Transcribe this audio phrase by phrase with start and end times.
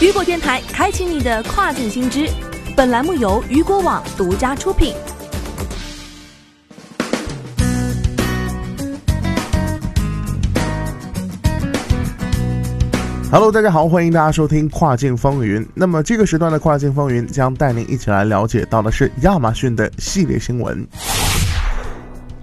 [0.00, 2.26] 雨果电台开启你的跨境新知，
[2.74, 4.94] 本栏目由雨果网独家出品。
[13.30, 15.68] Hello，大家好，欢迎大家收听跨境风云。
[15.74, 20.82] 那么这个时段的跨境风云将带您一起来了解到的是亚马逊的系列新闻。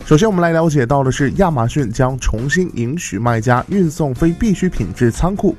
[0.05, 5.55] 首先，我们来了解到的是亚马逊将重新允许卖家运送非必需品至仓库。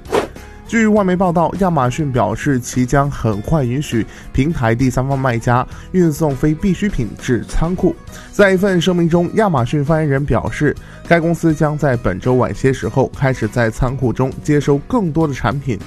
[0.69, 7.97] 据外媒报道，亚马逊表示，其将很快允许平台第三方卖家运送非必需品至仓库。
[8.33, 10.77] 在一份声明中，亚马逊发言人表示，
[11.09, 15.78] 该公司将在本周晚些时候开始在仓库中接收更多的产品。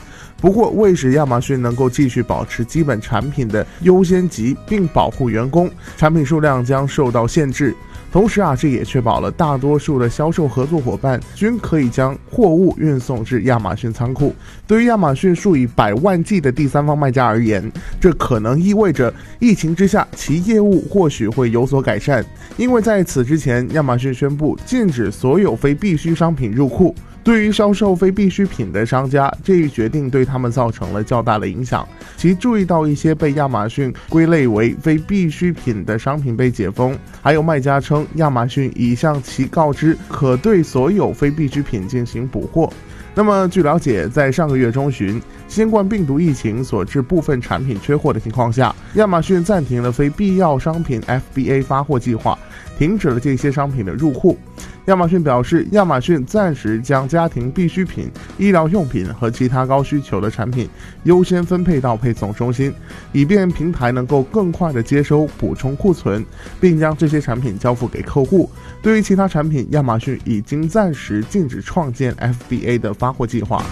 [0.42, 7.76] 不过，为使亚马逊能够继续保持基本产品的优先级并保护员工，产品数量将受到限制。
[8.12, 14.36] 同时啊，这也确保了大多数的销售合作伙伴均可以将货物运送至亚马逊仓库。
[14.68, 17.72] 对于亚马逊数以百万计的第三方卖家而言，
[18.02, 22.26] 这可能意味着疫情之下其业务或许会有所改善，
[22.58, 26.94] 因为在此之前，亚马逊宣布禁止所有非必需商品入库。
[27.24, 31.88] 对于销售非必需品的商家，这一决定对他们造成了较大的影响。
[32.18, 42.72] 其注意到一些被亚马逊归类为非必需品的商品被解封，还有卖家称亚马逊已向其告知可对所有非必需品进行补货。
[43.14, 52.40] 那么，据了解，在上个月中旬，新冠病毒疫情所致部分产品缺货的情况下，亚马逊暂停了非必要商品 FBA 发货计划，
[52.78, 54.38] 停止了这些商品的入库。
[54.86, 60.68] 亚马逊表示，亚马逊暂时将家庭必需品、医疗用品和其他高需求的产品
[61.04, 62.74] 优先分配到配送中心，
[63.12, 66.26] 以便平台能够更快地接收、补充库存，
[66.60, 68.50] 并将这些产品交付给客户。
[68.82, 73.64] 对于其他产品，亚马逊已经暂时禁止创建 FBA 的发货计划。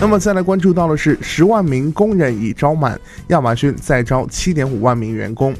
[0.00, 5.52] 那么，再来关注到的是，十万名工人已招满，亚马逊再招七点五万名员工。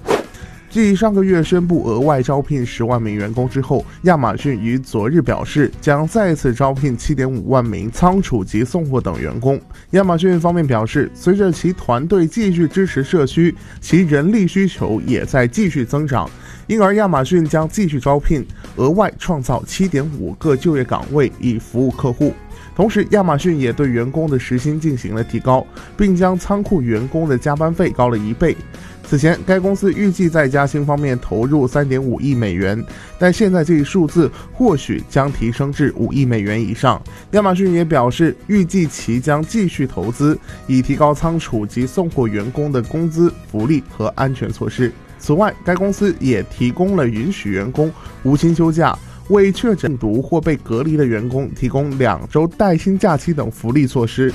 [0.71, 9.61] 继上个月宣布额外招聘十万名员工之后，亚马逊于昨日表示将再次招聘七点五万名仓储及送货等员工。
[9.93, 16.29] 亚马逊方面表示，随着其团队继续支持社区，其人力需求也在继续增长，
[16.67, 22.35] 因而亚马逊将继续招聘，额外创造七点五个就业岗位以服务客户。
[22.75, 25.65] 同时，亚马逊也对员工的时薪进行了提高，
[25.97, 28.57] 并将仓库员工的加班费高了一倍。
[29.07, 32.83] 此前，该公司预计在加薪方面投入三点五亿美元，
[33.19, 37.01] 但现在这一数字或许将提升至五亿美元以上。
[37.33, 40.37] 亚马逊也表示，预计其将继续投资，
[40.67, 44.91] 以提高仓储及送货员工的工资、福利和安全措施。
[45.25, 47.91] 此外，该公司也提供了允许员工
[48.25, 48.95] 无薪休假、
[49.31, 54.31] 为确诊毒或被隔离的员工提供两周带薪假期等福利措施。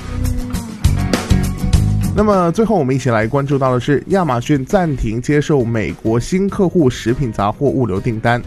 [2.16, 8.42] 那么最后，我们一起来关注到的是，亚马逊暂停接受美国新客户食品杂货物流订单。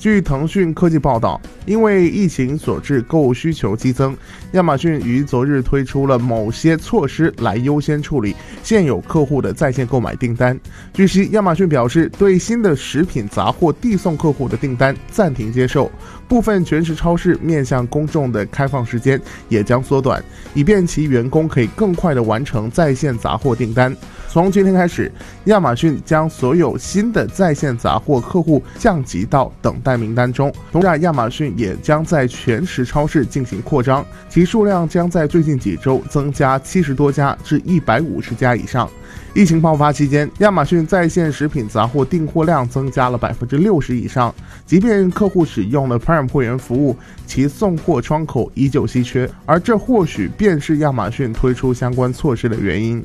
[0.00, 4.16] 据腾讯科技报道，因为疫情所致购物需求激增，
[4.52, 10.58] 亚马逊于昨日推出了某些措施来优先处理现有客户的在线购买订单。
[10.94, 15.92] 据悉，亚马逊表示对新的食品杂货递送客户的订单暂停接受，
[16.26, 20.24] 部分全食超市面向公众的开放时间也将缩短，
[20.54, 23.94] 以便其员工可以更快地完成在线杂货订单。
[24.32, 25.10] 从今天开始，
[25.46, 30.54] 亚马逊将所有新的在线杂货客户降级到等待名单中。
[30.70, 38.88] 同时，亚马逊也将在全食超市进行扩张，其数量将在最近几周增加七十多家至一百五十家以上。
[39.34, 44.32] 疫情爆发期间，亚马逊在线食品杂货订货量增加了百分之六十以上。
[44.64, 53.04] 即便客户使用了 Prime 会员服务，其送货窗口依旧稀缺，而这或许便是亚马逊推出相关措施的原因。